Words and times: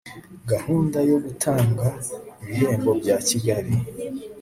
gahunda 0.51 0.97
yo 1.09 1.17
gutanga 1.25 1.85
ibihembo 2.41 2.91
bya 2.99 3.17
kigali 3.27 3.73